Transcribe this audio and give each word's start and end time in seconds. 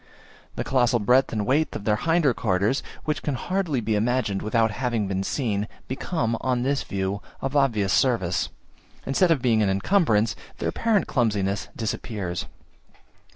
The 0.55 0.63
colossal 0.63 0.97
breadth 0.97 1.31
and 1.31 1.45
weight 1.45 1.75
of 1.75 1.83
their 1.83 1.95
hinder 1.97 2.33
quarters, 2.33 2.81
which 3.05 3.21
can 3.21 3.35
hardly 3.35 3.81
be 3.81 3.93
imagined 3.93 4.41
without 4.41 4.71
having 4.71 5.07
been 5.07 5.21
seen, 5.21 5.67
become 5.87 6.35
on 6.41 6.63
this 6.63 6.81
view, 6.81 7.21
of 7.39 7.55
obvious 7.55 7.93
service, 7.93 8.49
instead 9.05 9.29
of 9.29 9.43
being 9.43 9.61
an 9.61 9.69
incumbrance: 9.69 10.35
their 10.57 10.69
apparent 10.69 11.05
clumsiness 11.05 11.67
disappears. 11.75 12.47